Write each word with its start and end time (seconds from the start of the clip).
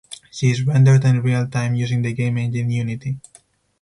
She 0.31 0.49
is 0.49 0.63
rendered 0.63 1.05
in 1.05 1.21
real 1.21 1.47
time 1.47 1.75
using 1.75 2.01
the 2.01 2.11
game 2.11 2.39
engine 2.39 2.71
Unity. 2.71 3.19